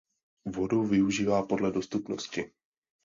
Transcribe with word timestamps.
Vodu 0.45 0.83
využívá 0.87 1.43
podle 1.43 1.71
dostupnosti. 1.71 2.51